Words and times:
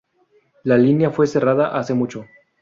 La 0.63 0.79
línea 0.79 1.11
fue 1.11 1.27
cerrada 1.27 1.77
hace 1.77 1.93
mucho. 1.93 2.25